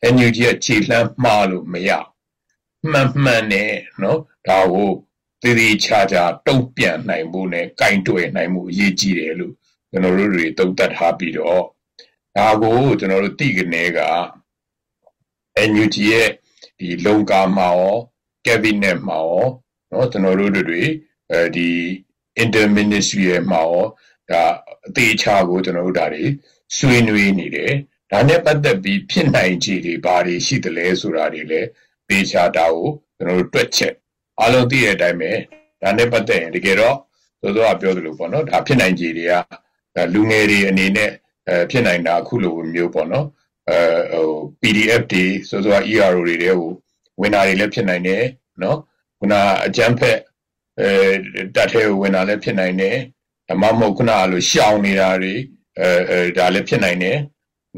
[0.01, 1.89] တယ် NUG ကခြေလှမ်းမှားလို့မရ
[2.91, 4.91] မှန်မှန်နဲ့နော်ဒါကို
[5.41, 9.53] တည်တည်ချာချာတုံ့ပြန်နိုင်ဖို့နဲ့ကင်တွယ်နိုင်မှုအရေးကြီးတယ်လို့
[9.91, 11.63] ကျွန်တော်တို့တွေသုံးသပ်ထားပြီးတော့
[12.37, 13.99] ဒါကိုကျွန်တော်တို့သိကနေက
[15.70, 16.28] NUG ရဲ့
[16.78, 17.94] ဒီလုံကာမှာရော
[18.46, 19.44] cabinet မှာရော
[19.88, 20.82] เนาะကျွန်တော်တို့တွေ
[21.30, 21.68] အဲဒီ
[22.42, 23.82] interministerial မှာရော
[24.30, 24.42] ဒါ
[24.86, 26.24] အသေးချာကိုကျွန်တော်တို့ဒါတွေ
[26.76, 27.72] ဆွေးနွေးနေတယ်
[28.12, 31.68] ဒါနဲ့ပတ်သက်ပြီးဖြစ်နိုင်ခြေတွေဘာတွေရှိသလဲဆိုတာတွေလည်း
[32.08, 33.94] ပေးချတာကိုကျွန်တော်တို့တွက်ချက်
[34.40, 35.32] အားလုံးသိတဲ့အတိုင်းပဲ
[35.82, 36.96] ဒါနဲ့ပတ်သက်ရင်တကယ်တော့
[37.42, 39.26] သို့သောပြောသလိုပေါ့နော်ဒါဖြစ်နိုင်ခြေတွေ
[39.96, 41.10] ကလူငယ်တွေအနေနဲ့
[41.48, 43.39] အဲဖြစ်နိုင်တာအခုလိုမျိုးပေါ့နော်အဲ
[44.13, 44.27] ဟို
[44.61, 46.71] PDF တွေဆိုတော့ ERO တွေတဲ့ဟို
[47.21, 48.23] ဝင်တာတွေလည်းဖြစ်နိုင်တယ်
[48.63, 48.77] နော်
[49.19, 49.33] ခုန
[49.65, 50.19] အကြမ်းဖက်
[50.79, 50.89] အဲ
[51.55, 52.97] တက်ထဲဝင်တာလည်းဖြစ်နိုင်တယ်
[53.47, 55.33] ဒါမှမဟုတ်ခုနလိုရှောင်နေတာတွေ
[55.79, 57.17] အဲဒါလည်းဖြစ်နိုင်တယ်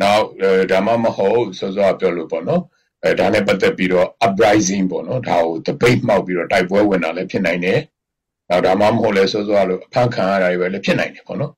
[0.02, 0.24] နောက်
[0.72, 2.64] ဒါမှမဟုတ်ဆိုတော့ပြောလို့ပေါ့နော်
[3.04, 7.80] အဲဒါနဲ့ပတ်သက်ပြီးတော့ uprising ပေါ့နော်ဒါကို debate မှောက်ပြီးတော့တိုက်ပွဲဝင်တာလည်းဖြစ်နိုင်တယ်
[8.50, 11.52] နောက်ဒါမှမဟုတ်လဲဆိုဆိုလို့အဖမ်းခံရတာတွေပဲလည်းဖြစ်နိုင်တယ်ပေါ့နော်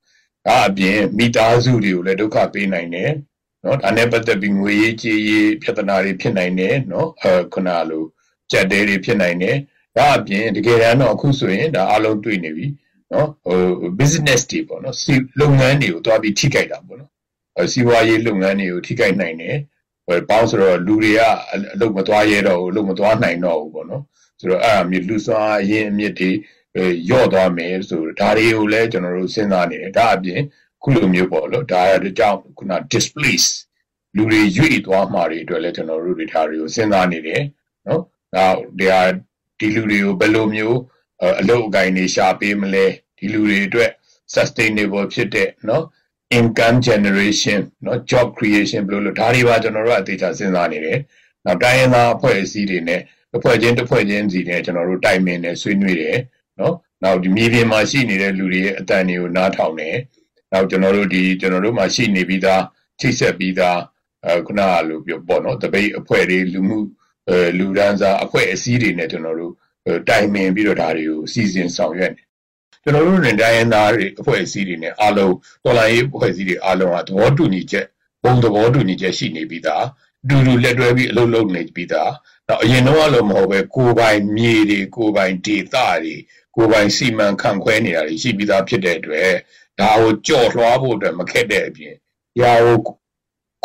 [0.48, 3.12] ဒါအပြင်မိသားစုတွေကိုလည်းဒုက္ခပေးနိုင်တယ်
[3.66, 8.04] နော်ဒါနဲ့ပတ်သက်ပြီးငွေရေးကြေးရေးပြဿနာတွေဖြစ်နိုင်တယ်နော်အဲခုနလို
[8.52, 9.58] ကြက်တဲတွေဖြစ်နိုင်တယ်
[9.98, 12.68] ဒါအပြင်တကယ်တမ်းတော့အခုဆိုရင်ဒါအလုံးတွေ့နေပြီ
[13.12, 13.60] နော်ဟို
[14.00, 17.12] business တွေပေါ့နော်စီလုပ်ငန်းတွေကိုတွားပြီးထိခိုက်တာပေါ့နော်
[17.74, 19.58] စီးပွားရေးလုပ်ငန်းတွေကိုထိခိုက်နိုင်တယ်
[20.08, 21.22] ဟိုပေါင်းဆိုတော့လူတွေက
[21.74, 24.04] အလုပ်မသွားရဲတော့ဘူးအလုပ်မသွားနိုင်တော့ဘူးပေါ့နော်
[24.40, 26.30] ဆိုတော့အဲ့အမြလူစွာအရင်အမြစ်တွေ
[27.10, 30.42] ရော့သွားမယ်ဆိုဒါတွေကိုလည်းကျွန်တော်တို့စဉ်းစားနေတယ်ဒါအပြင်
[30.86, 31.82] ခုလိုမျိုးပေါ့လို့ဒါ
[32.20, 33.48] ကြောင့်ခုန displace
[34.16, 37.42] လူတွေရွေ့သွားမှာတွေအတွက်လည်းကျွန်တော်တို့တွေဒါတွေကိုစဉ်းစားနေတယ်
[37.88, 38.02] နော်
[38.36, 39.00] နောက်ဒါ
[39.60, 40.78] ဒီလူတွေကိုဘယ်လိုမျိုး
[41.40, 42.86] အလုပ်အကိုင်တွေရှာပေးမလဲ
[43.18, 43.92] ဒီလူတွေအတွက်
[44.36, 45.84] sustainable ဖြစ်တဲ့နော်
[46.38, 51.00] income generation နော် job creation ဘယ်လိုလဲဒါတွေပါကျွန်တော်တို့အသေးချာစဉ်းစားနေတယ်
[51.46, 53.02] နောက်တိုင်းရင်းသားအဖွဲ့အစည်းတွေနဲ့
[53.36, 56.18] အဖွဲ့ချင်းတစ်ဖွဲ့ချင်းစီနဲ့ကျွန်တော်တို့တိုင်ပင်နဲ့ဆွေးနွေးတယ်
[56.60, 59.98] နော်နောက်ဒီမြေပြင်မှာရှိနေတဲ့လူတွေရဲ့အတန်တွေကိုနားထောင်တယ်
[60.56, 62.62] နောက်ကျွန်တော်တို့ဒီကျွန်တော်တို့မှာရှိနေပြီးသား
[63.00, 63.80] ချိတ်ဆက်ပြီးသား
[64.26, 66.80] အဲခုနကလိုပြောပေါ့နော်တပိတ်အဖွဲ့တွေလူမှု
[67.30, 69.54] အဲလူဒန်းစားအဖွဲ့အစည်းတွေနဲ့ကျွန်တော်တို့
[70.10, 72.26] တိုင်ပင်ပြီးတော့ဒါတွေကိုစီစဉ်ဆောင်ရွက်တယ်
[72.84, 75.34] ကျွန်တော်တို့နဲ့တိုင်းရင်းသားတွေအဖွဲ့အစည်းတွေနဲ့အားလုံး
[75.64, 77.86] တော်လိုင်းရေးအဖွဲ့အစည်းတွေအားလုံးကသဘောတူညီချက်
[78.24, 79.84] ဘုံသဘောတူညီချက်ရှိနေပြီးသား
[80.24, 82.12] အတူတူလက်တွဲပြီးအလုပ်လုပ်နေပြီးသား
[82.48, 86.16] တော့အရင်တော့လို့မဟုတ်ပဲကိုယ်ပိုင်မြေတွေကိုယ်ပိုင်ဒေသတွေ
[86.56, 89.32] ကိုယ်ပိုင်စီမံခန့်ခွဲနေတာတွေရှိပြီးသားဖြစ်တဲ့အတွက်
[89.80, 91.96] ဒါကိုကြော်လွှားဖို့အတွက်မခက်တဲ့အပြင်
[92.42, 92.78] ရာကို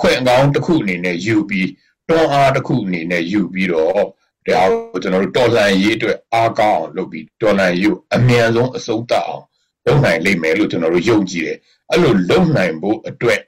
[0.01, 1.68] ခွင့်ကောင်းတစ်ခုအနေနဲ့ယူပြီး
[2.09, 4.05] တွန်းအားတစ်ခုအနေနဲ့ယူပြီးတော့
[4.46, 9.44] ဒါကိုကျွန်တော်တို့တော်လှန်ရေးအတွက်အားကောင်းအောင်လုပ်ပြီးတော်လှန်ရေးကိုအမြန်ဆုံးအဆုံးသတ်အောင်
[9.87, 11.59] လုပ်နိုင်လိမ့်မယ်လို့ကျွန်တော်တို့ယုံကြည်တယ်
[11.90, 13.40] အဲ့လိုလုပ်နိုင်ဖို့အတွက်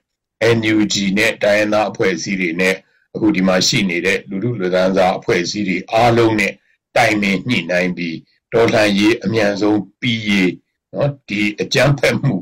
[0.56, 2.74] NUG နဲ့တိုင်းသားအဖွဲ့အစည်းတွေနဲ့
[3.14, 6.52] အခုဒီမှာရှိနေတဲ့လူလူလူသန်းစားအဖွဲ့အစည်းတွေအားလုံးနဲ့
[6.96, 8.16] တိုင်ပင်ညှိနှိုင်းပြီး
[8.52, 10.50] ဒေါ်လာရေးအမြန်ဆုံးပြီးရေး
[10.94, 12.34] နော်ဒီအကြမ်းဖက်မှု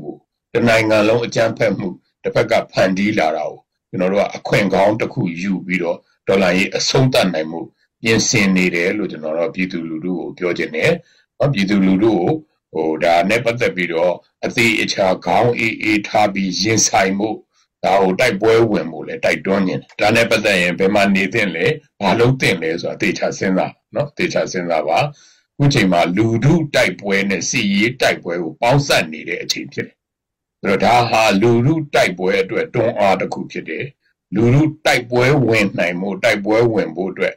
[0.53, 1.89] တနိုင်ငံလုံးအကြမ်းဖက်မှု
[2.23, 3.57] တစ်ဖက်ကဖန်တီးလာတာကို
[3.89, 7.61] ကျွန်တော်တို့ကအခွင့်ကောင်းတစ်ခုယူပြီးတော့ဒေါ်လာရေးအဆုံးသတ်နိုင်မှု
[8.01, 10.91] ပြင်ဆင်နေတယ်လို့ကျွန်တော်တို့ပြည်သူလူထုကိုပြောချင်တယ်။
[11.37, 12.29] နော်ပြည်သူလူထုကို
[12.73, 14.13] ဟိုဒါနဲ့ပတ်သက်ပြီးတော့
[14.45, 17.29] အသေးအချာခေါင်းအေးအေးထားပြီးရင်ဆိုင်မှု
[17.85, 21.65] ဒါကိုတိုက်ပွဲဝင်ဖို့လဲတိုက်တွန်းနေတယ်ဒါနဲ့ပတ်သက်ရင်ဘယ်မှာနေသင့်လဲ
[22.01, 24.99] ဘာလုပ်သင့်လဲဆိုတာသေချာစဉ်းစားနော်သေချာစဉ်းစားပါ
[25.57, 30.00] ခုချိန်မှာလူထုတိုက်ပွဲနဲ့စီရေးတိုက်ပွဲကိုပေါင်းစပ်နေတဲ့အချိန်ဖြစ်တယ်
[30.61, 33.85] ဆိုတော့ဒါဟာလူထုတိုက်ပွဲအတွက်တွန်းအားတစ်ခုဖြစ်တယ်
[34.35, 37.35] လူထုတိုက်ပွဲဝင်နိုင်မှုတိုက်ပွဲဝင်ဖို့အတွက်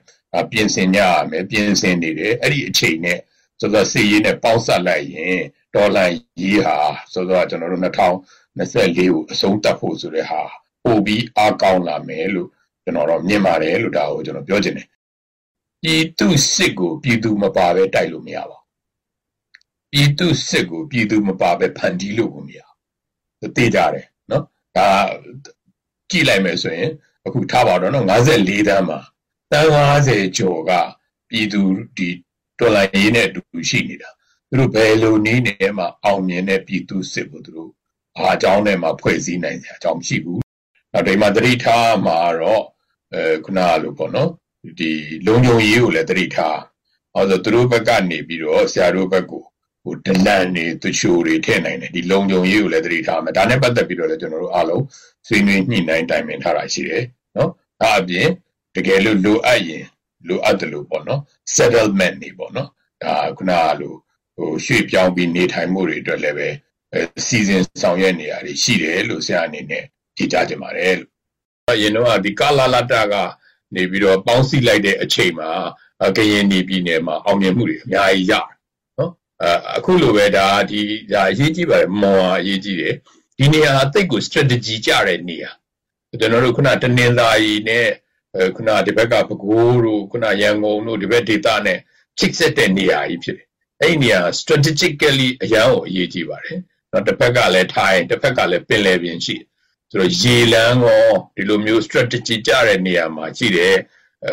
[0.50, 3.18] ပြင်ဆင်ကြရမယ်ပြင်ဆင်နေတယ်အဲ့ဒီအချိန်နဲ့
[3.60, 5.38] ဆိုတော့စီရေးနဲ့ပေါင်းစပ်လိုက်ရင်
[5.74, 6.04] ဒေါ်လာ
[6.40, 6.76] ရေးဟာ
[7.12, 8.12] ဆိုတော့ကျွန်တော်တို့2000
[8.58, 10.40] 24ကိုအဆုံးသတ်ဖို့ဆိုတဲ့ဟာ
[10.84, 12.48] ပို့ပြီးအားကောင်းလာမယ်လို့
[12.84, 14.88] ကျွန်တော်တော့မြင်ပါတယ်လို့ဒါကိုကျွန်တော်ပြောချင်တယ်
[15.82, 18.64] ပြည်သူစစ်ကိုပြည်သူမပါပဲတိုက်လို့မရပါဘူး
[19.92, 22.73] ပြည်သူစစ်ကိုပြည်သူမပါပဲဖန်တီးလို့ကိုမရဘူး
[23.56, 24.42] သိကြတယ်နော်
[24.76, 24.88] ဒါ
[26.10, 26.90] ကြည့်လိုက်မယ်ဆိုရင်
[27.26, 28.98] အခုထားပါတော့နော်54တန်းမှာ
[29.52, 30.70] တန်း50ကျော်က
[31.28, 31.60] ပြည်သူ
[31.96, 32.08] ဒီ
[32.58, 34.10] ဒေါ်လာရင်းနဲ့အတူရှိနေတာ
[34.48, 37.70] သူတို့ဘယ်လိုနည်းနဲ့မှအောင်မြင်တဲ့ပြည်သူစစ်ကိုသူတို့
[38.16, 40.40] ဘာအကြောင်းနဲ့မှဖွဲ့စည်းနိုင်စရာအကြောင်းမရှိဘူး။
[40.92, 42.64] နောက်ဒီမှာတတိထားမှာတော့
[43.14, 44.30] အဲခုနကလိုပေါ့နော်
[44.78, 44.90] ဒီ
[45.26, 46.56] လုံခြုံရေးကိုလည်းတတိထား။
[47.12, 49.44] ဟောဆိုသူတို့ဘက်ကနေပြီးတော့ဆရာတို့ဘက်ကို
[49.84, 54.82] ဟိုဒလန်နေသူချိုတွေထည့်နိုင်တယ်ဒီလုံခြုံရေးကိုလည်းတတိထားမယ်။ဒါနဲ့ပတ်သက်ပြီးတော့လည်းကျွန်တော်တို့အားလုံး
[55.26, 57.02] ဆွေးနွေးညှိနှိုင်းတိုင်ပင်ထားတာရှိတယ်
[57.36, 58.28] နော်။ဒါအပြင်
[58.76, 59.84] တကယ်လို့လိုအပ်ရင်
[60.28, 61.20] လိုအပ်တယ်လို့ပေါ့နော်
[61.56, 62.68] settlement နေပေါ့နော်။
[63.02, 63.94] ဒါခုနကလို
[64.36, 66.48] ဟိုရွှေ့ပြောင်းပြီးနေထိုင်မှုတွေအတွက်လည်းပဲ
[67.26, 69.84] စီစဉ်ဆောင်ရွက်နေရတယ်ရှိတယ်လို့ဆရာအနေနဲ့
[70.16, 71.10] ကြည်ကြကြပါတယ်လို့
[71.72, 73.14] အရင်တော့ဒီကာလာလာတာက
[73.74, 75.50] နေပြီးတော့ပေါင်းစည်းလိုက်တဲ့အချိန်မှာ
[76.16, 78.46] ကရင်နေပြည်နယ်မှာအောင်မြင်မှုတွေအများကြီးရနော်
[79.76, 80.80] အခုလိုပဲဒါဒီ
[81.12, 82.94] ဒါအရေးကြီးပါတယ်မော်အရေးကြီးတယ်
[83.38, 85.50] ဒီနေရာဟာတိတ်ကို strategy ကြတဲ့နေရာ
[86.08, 87.88] ကျွန်တော်တို့ခုနတနင်္သာရီနဲ့
[88.56, 91.78] ခုနဒီဘက်ကပဲခူးတို့ခုနရန်ကုန်တို့ဒီဘက်ဒေသနဲ့
[92.18, 93.46] ချိတ်ဆက်တဲ့နေရာကြီးဖြစ်တယ်
[93.80, 96.58] အဲ့ဒီနေရာ strategically အရန်ကိုအရေးကြီးပါတယ်
[96.92, 99.36] နော်တစ်ဖက်ကလည်းထိုင်းတစ်ဖက်ကလည်းပင်လယ်ပြင်ရှိ
[99.90, 103.74] ဆိုတော့ရေလမ်းကောဒီလိုမျိုး strategy ကြတဲ့နေရာမှာရှိတယ်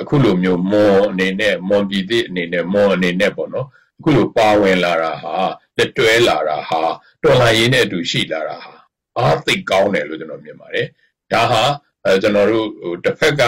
[0.02, 3.68] အခုလိုမျိုးမွန်အနေနဲ့မွန်ပြည်သစ်အနေနဲ့မွန်အနေနဲ့ပေါ့နော်
[4.02, 5.36] အခုလိုပါဝင်လာတာဟာ
[5.78, 6.82] လက်တွဲလာတာဟာ
[7.24, 8.74] တော်လှန်ရေးနဲ့အတူရှိလာတာဟာ
[9.18, 10.88] အားသိကောင်းတယ်လို့ကျွန်တော်မြင်ပါတယ်
[11.32, 11.64] ဒါဟာ
[12.06, 13.42] အဲကျွန်တော်တို့ဟိုတစ်ဖက်က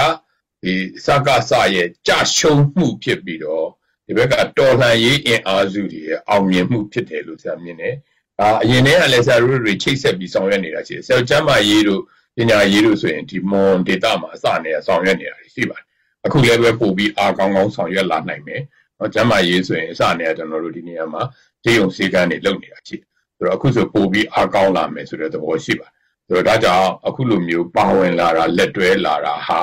[0.62, 0.74] ဒီ
[1.06, 3.68] စကားစရဲ့ကြရှုံးမှုဖြစ်ပြီးတော့
[4.06, 7.96] ဒီဘက်ကတော်လှန်ရေးအင်အားစုတွေရဲ့အောင်မြင်မှုဖြစ်တယ်လို့ဆရာမြင်တယ်
[8.40, 12.02] အာအရင်တည်းကလည်းဆရာတို့တွေချိတ်ဆက်ပြီးဆောင်ရွက်နေတာရှိတယ်ဆရာကျမ်းမာရေးတို့
[12.38, 15.86] ပညာရေးတို့ဆိုရင်ဒီမွန်ဒေတာမှာအစနဲ့ဆောင်ရွက်နေတာရှိပါတယ်
[16.26, 18.83] အခုလည်းပဲပို့ပြီးအားကောင်းကောင်းဆောင်ရွက်လာနိုင်မယ်။နော်
[19.14, 21.22] ကျမ်းမာရေးဆိုရင်အစနဲ့ကျွန်တော်တို့ဒီနေရာမှာ
[21.64, 25.94] ခြေုံစေကန်းတွေလုပ်နေတာရှိတယ်။ဆိုတော့အခုဆိုပို့ပြီးအားကောင်းလာမယ်ဆိုတဲ့သဘောရှိပါတယ်။
[26.28, 29.62] ဆိုတော့ဒါကြောင့်အခုလိုမျိုးပါဝင်လာတာလက်တွဲလာတာဟာ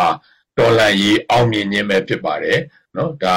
[0.58, 2.58] တော်လန်ရေးအောင်မြင်ခြင်းပဲဖြစ်ပါတယ်။
[2.96, 3.36] နော်ဒါ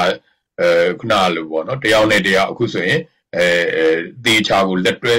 [0.60, 0.68] အဲ
[1.00, 3.00] ခုနလိုပေါ့နော်တယောက်နဲ့တယောက်အခုဆိုရင်
[3.36, 3.46] အဲ
[4.24, 5.14] တေချာကိုလက်တွဲ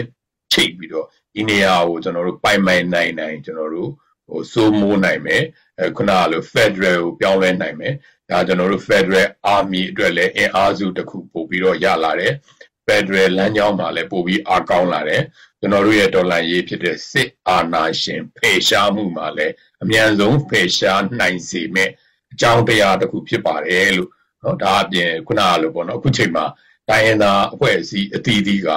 [0.53, 3.91] ချိတ်ပြီးတော့ဒီနေရာကိုကျွန်တော်တို့ပိုင်ပိုင်နိုင်နိုင်ကျွန်တော်တို့
[4.27, 5.43] ဟိုစိုးမိုးနိုင်မယ်
[5.79, 7.93] အဲခုနကလို Federal ကိုပြောင်းလဲနိုင်မယ်
[8.29, 12.33] ဒါကျွန်တော်တို့ Federal Army အတွက်လည်းအင်အားစုတစ်ခုပို့ပြီးတော့ရလာတယ်။
[12.87, 15.21] Federal လမ်းကြောင်းမှာလည်းပို့ပြီးအားကောင်းလာတယ်။
[15.59, 21.91] ကျွန်တော်တို့ရဲ့ဒေါ်လာရေးဖြစ်တဲ့စစ်အာဏာရှင်ဖေရှားမှုမှာလည်းအမြန်ဆုံးဖေရှားနိုင်စေမယ့်
[22.33, 24.09] အကြောင်းတရားတစ်ခုဖြစ်ပါတယ်လို့
[24.43, 26.45] နော်ဒါအပြင်ခုနကလိုပေါ့နော်အခုချိန်မှာ
[26.89, 28.69] တိုင်းရင်းသားအဖွဲ့အစည်းအသီးသီးက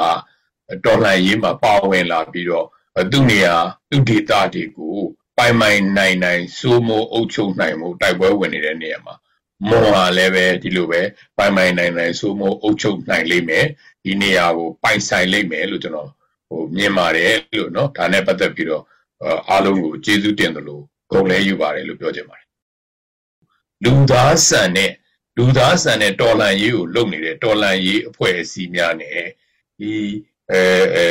[0.84, 2.66] ဒေါ်လာရေးမှာပါဝင်လာပြီးတော့
[3.12, 3.56] သူ့နေရာ
[3.90, 4.96] သူ့ဒေသတွေကို
[5.38, 9.14] ပိုင်ပိုင်နိုင်နိုင်စိုးမိုးအုပ်ချုပ်နိုင်မှုတိုက်ပွဲဝင်နေတဲ့နေရာမှာ
[9.69, 11.02] မွန်ဟာလည်းပဲဒီလိုပဲ
[11.38, 13.65] ပိုင်ပိုင်နိုင်နိုင်စိုးမိုးအုပ်ချုပ်နိုင်လိမ့်မယ်
[14.04, 16.10] ဒီနေရာကိုပိုင်ဆိုင်လိမ့်မယ်လို့ကျွန်တော်
[16.47, 18.84] ဟိုမြင်ပါတယ်လို့เนาะဒါနဲ့ပတ်သက်ပြီးတော့
[19.49, 22.47] အားလုံးကိုကျေးဇူးတင်တယ်လို့ဂုဏ်လဲယူပါတယ်လို့ပြောချင်ပါတယ်
[23.84, 24.91] လူသားဆန်နဲ့
[25.38, 29.28] လူသားဆန်နဲ့တော်လန်ရေးကိုလုပ်နေတဲ့တော်လန်ရေးအဖွဲ့အစည်းများနဲ့
[29.80, 29.91] ဒီ
[30.52, 30.62] အဲ
[30.95, 31.06] အဲ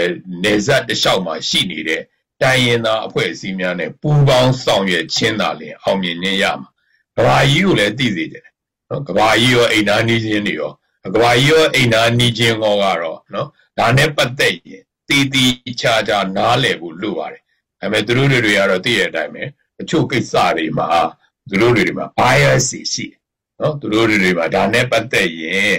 [0.44, 2.02] နေဇတ်တလျှောက်မှာရှိနေတဲ့
[2.42, 6.68] တိုင်းရင်းသားအဖွဲ့အစည်းများနဲ့ပူးပေါင်းဆောင်ရွက်ခြင်းသာလျှင်အောင်မြင်ခြင်းရမှာ
[7.17, 8.47] ကဘာကြီးကိုလည်းသိစေတယ်
[8.89, 10.71] နော်ကဘာကြီးရောအိမ်သားနီးခြင်းတွေရော
[11.13, 15.51] ကဘာကြီးရောအိမ်သားနီးခြင်းရောကတော့နော်ဒါနဲ့ပတ်သက်ရင်တည်တည်
[15.81, 17.41] ချာချာနားလည်ဖို့လိုပါတယ်
[17.79, 19.43] ဒါပေမဲ့သူတို့တွေကတော့သိရတဲ့အတိုင်းပဲ
[19.81, 20.87] အချို့ကိစ္စတွေမှာ
[21.49, 23.19] သူတို့တွေမှာ bias ရှိတယ်
[23.59, 25.77] နော်သူတို့တွေမှာဒါနဲ့ပတ်သက်ရင်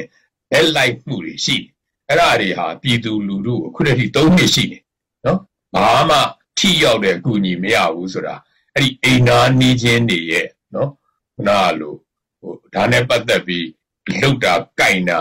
[0.53, 1.69] လက်လိုက်မှုတွေရှိတယ်
[2.09, 4.79] အဲ့ဒါတွေဟာပြည်သူလူထုအခုတည်းက3နှစ်ရှိနေ
[5.27, 5.39] နော်
[5.75, 6.19] ဘာမှ
[6.59, 8.35] ထိရောက်တဲ့အကူအညီမရဘူးဆိုတာ
[8.75, 10.91] အဲ့ဒီအိမ်နာနေခြင်းတွေရဲ့နော်
[11.39, 11.95] ခုနကလို
[12.41, 13.67] ဟိုဒါနဲ့ပတ်သက်ပြီး
[14.21, 15.21] လှုပ်တာကြိုင်တာ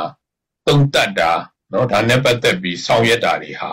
[0.65, 1.31] သုံးတတ်တာ
[1.71, 3.71] နော်ဒါနဲ့ပတ်သက်ပြီးဆောင်ရွက်တာတွေဟာ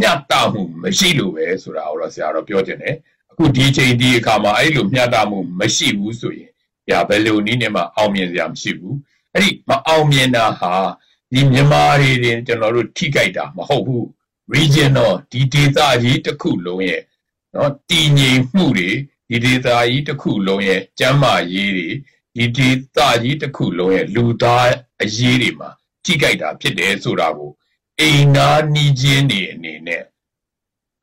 [0.00, 2.96] မျှတမှုမရှိလို့ပဲဆိုတာကိုတော့ဆရာတော်ပြောချင်တယ်
[3.30, 6.50] အခုဒီချိန်ဒီအခါမှာအဲ့လိုမျှတမှုမရှိဘူးဆိုရင်
[6.88, 8.96] ညာဘယ်လိုနည်းနဲ့မှအောင်မြင်စရာမရှိဘူး
[9.34, 10.72] အဲ့ဒီမအောင်မြင်တာဟာ
[11.32, 14.04] ဒီမြန်မာတွေတင်ကျွန်တော်တို့ထိကြိုက်တာမဟုတ်ဘူး
[14.54, 17.02] regional ဒီဒေသကြီးတစ်ခုလုံးရဲ့
[17.54, 18.90] နော်တည်ငြိမ်မှုတွေ
[19.30, 21.88] ဒီဒေသကြီးတစ်ခုလုံးရဲ့ကျန်းမာရေးတွေ
[22.36, 24.70] ဒီဒေသကြီးတစ်ခုလုံးရဲ့လူသား
[25.02, 25.70] အရေးတွေမှာ
[26.04, 27.50] ထိကြိုက်တာဖြစ်တယ်ဆိုတာကို
[28.00, 30.02] အိမ်နာနီးချင်းတွေအနေနဲ့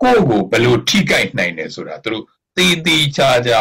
[0.02, 2.26] ကိုယ့်ကိုဘယ်လိုထိကြိုက်နိုင်တယ်ဆိုတာသူတို့
[2.58, 3.60] တည်တည်ချာချာ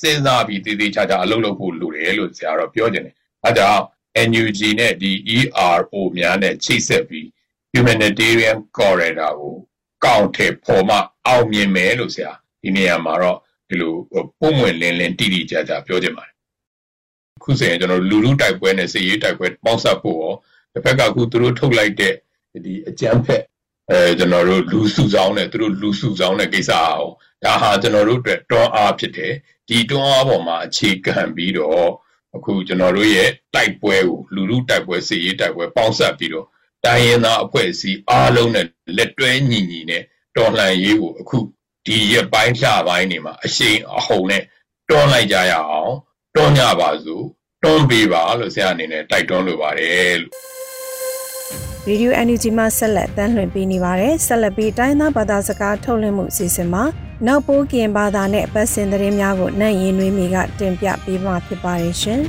[0.00, 3.14] စဉ်းစားပြီးတည်တည်ချာချာအလုပ်လုပ်ဖို့လိုတယ်လို့ဆရာတော်ပြောချင်တယ်
[3.44, 3.82] အဲဒါကြောင့်
[4.30, 7.26] NUG နဲ့ဒီ ERO များနဲ့ချိတ်ဆက်ပြီး
[7.72, 9.54] humanitarian corridor ကို
[10.04, 13.92] ကောက်ထဲပေါ်မှအောင်မြင်မယ်လို့ဆရာဒီနေရာမှာတော့ ဒီလို
[14.40, 16.34] ပုံဝင်လင်းလင်းတိတိကျကျပြောချင်ပါတယ်
[17.42, 20.34] ခုဆိုရင်ကျွန်တော်လူလူတိုက်ပွဲနဲ့စစ်ရေးတိုက်ပွဲပေါင်းစပ်ဖို့ရော
[20.72, 22.14] တစ်ဖက်ကအခုသူတို့ထုတ်လိုက်တဲ့
[22.64, 23.42] ဒီအကြမ်းဖက်
[23.90, 27.10] အဲကျွန်တော်တို့လူစုဆောင်နဲ့သူတို့လူစုဆောင်တဲ့ကိစ္စအောင်
[27.44, 29.34] ဒါဟာကျွန်တော်တို့အတွက်တွန်းအားဖြစ်တယ်
[29.68, 31.90] ဒီတွန်းအားပေါ်မှာအခြေခံပြီးတော့
[32.36, 36.46] အခုကျွန်တော်တို့ရဲ့တိုက်ပွဲကိုလူလူတိုက်ပွဲစစ်ရေးတိုက်ပွဲပေါင်းစပ်ပြီးတော့
[36.84, 40.02] တိုင်းရင်းသားအဖွဲ့အစည်းအားလုံးနဲ့လက်တွဲညီညီနဲ့
[40.36, 41.38] တော်လှန်ရေးကိုအခု
[41.86, 44.42] ဒီရက်ပိုင်းလှပိုင်းနေမှာအရှိန်အဟုန်နဲ့
[44.88, 45.94] တွန်းလိုက်ကြရအောင်
[46.34, 47.24] တွန်းကြပါစို့
[47.62, 50.32] တွန်းပေးပါလို့ဆရာအနေနဲ့တိုက်တွန်းလိုပါတယ်လို့
[51.88, 56.84] ရေဒီယို NUG မှာဆက်လက်တမ်းလွှင့်ပေးနေပါတယ်ဆက်လက်ပြီးတိုင်းသားဘာသာစကားထုတ်လွှင့်မှုအစီအစဉ်မှာ
[57.26, 62.20] နောက်ပိုးကင်ဘာသာနဲ့ပတ်စင်သတင်းများကိုနိုင်ရင်နှွေးမီကတင်ပြပေးမှာဖြစ်ပါတယ်ရှင်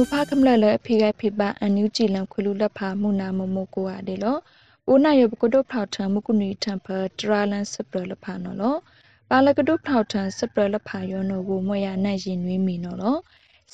[0.00, 4.38] ဘူဖာကမလလဖိဂဖိပါအန်ယူဂျီလန်ခွလူလက်ဖာမူနာမမိုကိုအဒေလော
[4.88, 8.76] အိုနာယဘကဒုဖောက်ထံမကုနီတမ်ဖာတရာလန်စပရလဖာနော်လော
[9.30, 13.16] ပါလကဒုဖောက်ထံစပရလဖာယောနောကိုမွေရနိုင်ရင်နွေးမီနော်လော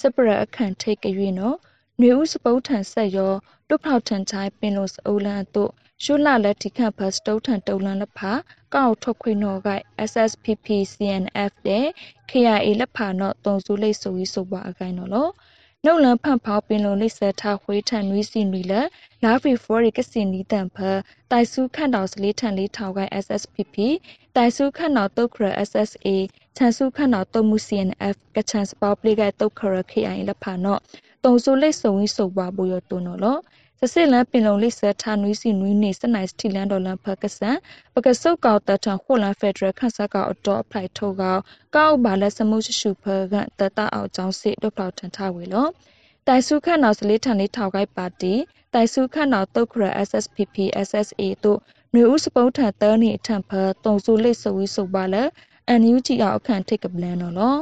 [0.00, 1.56] စပရအခန့်ထိတ်ကြွေနော်
[2.00, 3.34] နွေဦးစပုတ်ထန်ဆက်ရော
[3.68, 5.70] တုဖောက်ထန်ချိုင်းပင်လို့စအိုလန်တို့
[6.04, 8.32] ရှုလာလက်ထိခန့်ဖတ်စတုထန်တုံလန်လက်ဖာ
[8.74, 9.68] ကောက်ထုတ်ခွေနော်က
[10.10, 11.86] SSPP CNF တဲ့
[12.30, 15.28] KIA လက်ဖာနော်တုံစုလိတ်ဆိုပြီးဆိုပါအကိုင်နော်လော
[15.86, 18.74] နှုတ်လန်းဖန့်ဖောက်ပင်လုံလိဆထခွေးထန်နွီးစီနွီလ
[19.24, 20.76] လာဖီဖောရီကစင်နီတန်ဖ
[21.30, 23.76] တိုင်စုခန့်တော်စလေးထန်လေးထောက်ကိုင် SSPP
[24.36, 26.08] တိုင်စုခန့်တော်တုတ်ခရ SSA
[26.56, 30.80] ချန်စုခန့်တော်တုတ်မှု CNF ကချန်စပေါပလေးကတုတ်ခရ KIA လက်ဖာနော်
[31.24, 33.38] တုံစုလိတ်စုံဝီဆိုပါဘူရတုနော်လော
[33.80, 37.56] စစစ်လန်ပင်လုံလိဆထနွီးစီနွီးနေစနိုင်စတီလန်ဒေါ်လန်ဖကဆန်
[37.94, 41.40] ပကဆုတ်ကောက်တထခိုလန်ဖက်ဒရယ်ခန့်ဆက်ကောက်အတော်အဖလိုက်ထုတ်ကောက်
[41.76, 45.66] ကောက်ဘာလက်စမှုရှရှုဖကတတအောင်ကျောင်းစစ်ဒုတ်ဖောက်ထန်ထဝေလော
[46.26, 48.34] တိုင်စုခန့်တော်စလေးထန်လေးထောက်ကိုက်ပါတီ
[48.74, 50.56] တိုင်စုခန့်တော်တုတ်ခရ SSPP
[50.88, 51.58] SSA တို့
[51.94, 53.50] မျိုးဥစပုတ်ထန်တဲနေအထံဖ
[53.84, 55.22] တုံစုလိတ်ဆဝီဆိုပါလဲ
[55.80, 57.56] NUG အောင်အခန့်ထိတ်ကပလန်နော်လော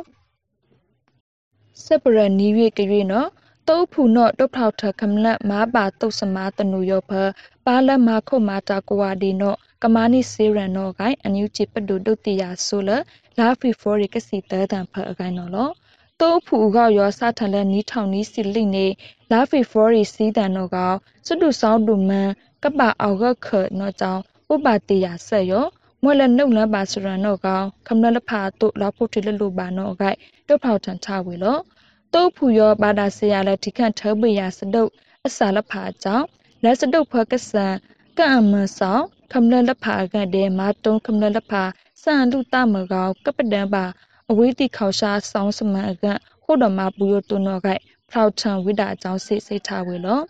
[1.85, 3.29] စပရနီရွေကရွေနော်
[3.68, 7.12] တုတ်ဖူနော့တုတ်ထောက်ထခမလတ်မာပါတုတ်စမာတနူယောဖ
[7.66, 12.90] ပါလမခုမာတာကွာဒီနော့ကမာနီစေရန်နော့ဂိုင်အန်ယူချီပဒုဒုတိယဆိုလ
[13.38, 15.70] လာဖီဖောရီကစီတဲတန်ဖအကိုင်နော်လော
[16.20, 18.87] တုတ်ဖူကောက်ရောစထလက်နီးထောင်နီးစီလိနေ
[19.33, 20.92] လာဖီဖောရီစီတန်နော့ကော
[21.27, 22.31] စွတုဆောင်းဒုမန်
[22.62, 23.48] ကပအောက်ကခ
[23.79, 24.22] နော်ကြောင့်
[24.53, 25.66] ဥပတိယဆက်ရော
[26.03, 31.59] မွဲလနှုတ်လပါစရန်နော့ကောခမလလဖာတုလာဖို့တလလူပါနော့ဂိုင်တုတ်ဖောက်ထန်ချဝေလော
[32.14, 34.90] တုတ်ဖူရောဘာဒါဆေရလက်ဒီခန့်ထောပိယစတုတ်
[35.27, 36.27] အစာလဖာကြောင့်
[36.62, 37.75] လက်စတုတ်ဖကဆန်
[38.18, 41.62] ကံမဆောင်ခမလလဖာကတဲ့မာတုံခမလလဖာ
[42.03, 43.85] စံလူတမကောကပဒံပါ
[44.31, 46.07] အဝိတိခေါရှာဆောင်းစမန်အက
[46.44, 47.68] ခိုတော်မှာပူရတုနောက
[48.11, 50.20] ဖောက်ထံဝိဒါအကြောင်းစိတ်စိတ်ထားဝေလော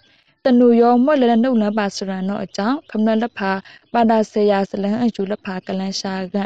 [0.45, 3.51] တနူရောမွက်လနှုတ်လပါစရန်နောအကြောင်းခမလလဖာ
[3.93, 6.37] ပါဒါဆေရစလန်အယူလဖာကလန်ရှာက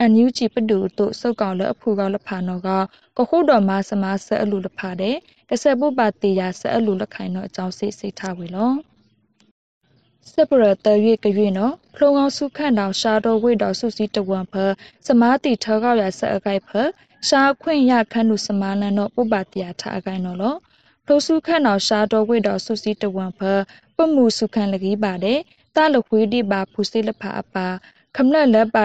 [0.00, 2.68] အန်ယူဂျီပဒူတို့စုတ်ကောင်လအဖူကောင်လဖာနောက
[3.16, 5.16] ကခုတော်မဆမဆအလူလဖာတဲ့
[5.48, 8.72] ကဆပုပတေယာဆအလူလခိုင်နောအကြောင်းစိတ်စိတ်ထားဝေလော
[10.32, 14.54] စပရတရွေကရွေနော်ဖလုံအောင်စုခန့်တော်ရှာတော်ဝိတော်စုစည်းတဝံဖ
[15.06, 16.70] စမာတိထောကောက်ရဆက်အကိုက်ဖ
[17.28, 20.54] ရှာခွင့်ရခန့်သူစမာလန်တော့ပုပတေယာထားအကိုင်နော်လော
[21.04, 23.40] ဖလုံစုခန့်တော်ရှာတော်ဝိတော်စုစည်းတဝံဖ
[23.96, 25.38] ပမှုစုခန့်လကြီးပါတဲ့
[25.76, 27.66] တလခွေးတိပါဖူစိလဖာအပါ
[28.16, 28.84] ခမလက်လက်ပါ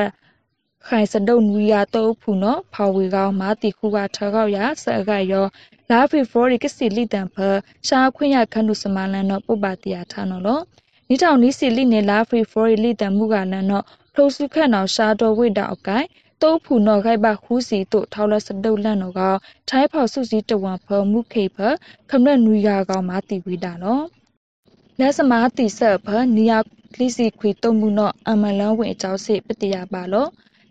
[0.88, 5.46] ခိုင်စဒုံဝီယာတုပ်ဖူနော်ဖော်ဝေကောင်းမာတီခုကထကောက်ရဆအကရော
[5.90, 7.36] လာဖီဖရိုရီကစီလီတန်ဖ
[7.88, 10.60] ရှာခွင့်ရခန့်သူစမလန်နော်ပုပ္ပတရာထားနော်လော
[11.10, 16.08] နိထောင်နီစီလီနေလာဖီဖရိုရီလီတန်မှုကလန်နော်ဖလိုစုခန့်နော်ရှာတော်ဝိတာအကိုင်
[16.42, 19.22] တုပ်ဖူနော်ခိုက်ပါခူးစီတို့ထောက်လစဒုတ်လန်နော်က
[19.70, 21.58] ထိုင်းဖော်စုစီတဝန်ဖမှုခေဖ
[22.10, 24.06] ခမရနွေယာကောင်မာတီဝိတာနော်
[25.00, 26.60] လက်စမာတီဆက်ဖနီယာ
[26.94, 30.28] ကလီစီခွေတုံမှုနော်အမလန်ဝင်အကြောင်းစိပတရာပါလော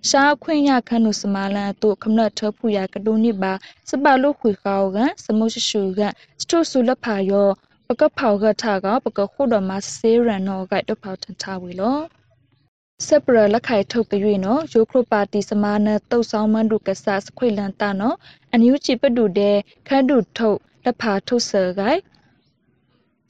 [0.08, 3.52] ရှားခွင့်ရခန့်နုစမာလန်တို့ခမနထဖူရကတုန်နိပါ
[3.88, 6.00] စပလုခွေကောကစမုရှရှုက
[6.40, 7.48] စတုဆုလဖာယော
[7.86, 11.98] ပကဖောကထကပကခုတော်မဆေးရန်နောကတဖောထန်ထဝေလော
[13.06, 18.16] စပရလက်ခိုင်ထုတ်ကြွေနော်ယိုခရပါတီစမာနတုတ်ဆောင်မန်ဒုကဆတ်ခွေလန်တာနော်
[18.50, 19.56] အန်ယူချီပဒုတဲ့
[19.88, 22.00] ခန့်ဒုထုတ်လက်ဖာထုတ်ဆာဂိုင်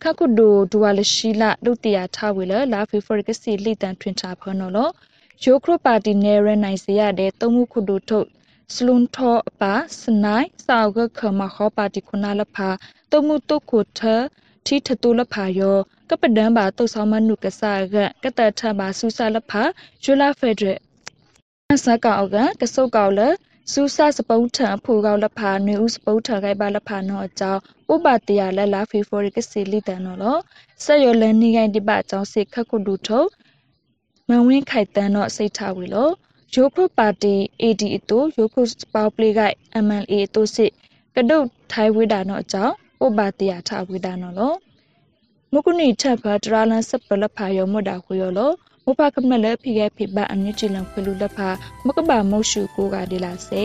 [0.03, 4.91] ခကုဒိုဒူဝါလရှိလာဒုတိယထားဝေလလာဖေဖော်ကစီလိတန်ထွင်ထားဖနော်လော
[5.45, 8.27] ယိုခရပါတီနယ်ရနိုင်စေရတဲ့သုံးမှုခုဒုထုတ်
[8.75, 12.69] စလွန်ထောအပါစနိုင်စာဝကခမခောပါတီခုနာလဖာ
[13.11, 14.01] သုံးမှုတုတ်ခုထ
[14.67, 15.79] ထိထတူလဖာယော
[16.11, 19.63] ကပဒံပါတုတ်ဆောင်မနုကဆာကကတထပါဆူဆာလဖာ
[20.03, 20.81] ဂျူလာဖက်ဒရယ်
[21.85, 23.21] ဆာကောက်ကကဆုတ်ကောက်လ
[23.73, 27.61] စူးစစပုတ်ထံဖူကောက်လဖာနွေဦးစပုတ်ထခိုက်ပါလဖာနောအကြောင်း
[27.93, 30.39] ဥပတရလက်လာဖေဖော်ရီကစီလီတန်နော်လော
[30.85, 33.21] ဆက်ရလန်နီကိုင်တိပအကြောင်းစိခက်ခုဒုထု
[34.33, 36.13] မန်ဝင်းခိုက်တန်းတော့စိတ်ထားဝေလို့
[36.55, 38.63] ယိုခုပါတီ AD အတူယိုခု
[38.95, 39.41] ပေါပလေးက
[39.87, 40.73] MLA အတူစစ်
[41.17, 44.57] ကဒုတ်ထိုင်ဝေတာတော့အကြောင်းဥပတရထားဝေတာနော်လို့
[45.53, 51.49] မုကုနီထပ်ဖတရာလန်စပလဖာယောမတာခွေရောလို့မဖကမလဲဖိခဲ့ဖိပါအမြင့်ချီလံခွေလူလက်ဖာ
[51.87, 53.65] မကဘာမုတ်ရှုကိုကဒီလာစေ